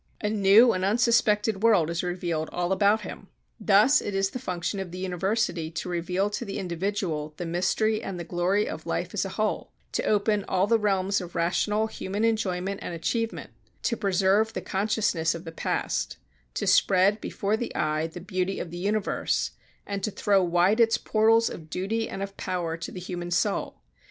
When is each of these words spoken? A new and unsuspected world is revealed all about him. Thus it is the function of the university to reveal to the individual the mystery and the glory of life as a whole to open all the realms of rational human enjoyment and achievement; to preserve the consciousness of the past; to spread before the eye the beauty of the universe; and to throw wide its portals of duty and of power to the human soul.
A 0.19 0.31
new 0.31 0.73
and 0.73 0.83
unsuspected 0.83 1.61
world 1.61 1.91
is 1.91 2.01
revealed 2.01 2.49
all 2.51 2.71
about 2.71 3.01
him. 3.01 3.27
Thus 3.59 4.01
it 4.01 4.15
is 4.15 4.31
the 4.31 4.39
function 4.39 4.79
of 4.79 4.89
the 4.89 4.97
university 4.97 5.69
to 5.69 5.89
reveal 5.89 6.31
to 6.31 6.43
the 6.43 6.57
individual 6.57 7.35
the 7.37 7.45
mystery 7.45 8.01
and 8.01 8.19
the 8.19 8.23
glory 8.23 8.67
of 8.67 8.87
life 8.87 9.13
as 9.13 9.25
a 9.25 9.29
whole 9.29 9.71
to 9.91 10.03
open 10.05 10.43
all 10.47 10.65
the 10.65 10.79
realms 10.79 11.21
of 11.21 11.35
rational 11.35 11.85
human 11.85 12.23
enjoyment 12.23 12.79
and 12.81 12.95
achievement; 12.95 13.51
to 13.83 13.95
preserve 13.95 14.53
the 14.53 14.59
consciousness 14.61 15.35
of 15.35 15.45
the 15.45 15.51
past; 15.51 16.17
to 16.55 16.65
spread 16.65 17.21
before 17.21 17.55
the 17.55 17.71
eye 17.75 18.07
the 18.07 18.19
beauty 18.21 18.59
of 18.59 18.71
the 18.71 18.77
universe; 18.77 19.51
and 19.85 20.01
to 20.03 20.09
throw 20.09 20.43
wide 20.43 20.79
its 20.79 20.97
portals 20.97 21.47
of 21.47 21.69
duty 21.69 22.09
and 22.09 22.23
of 22.23 22.35
power 22.37 22.75
to 22.75 22.91
the 22.91 22.99
human 22.99 23.29
soul. 23.29 23.79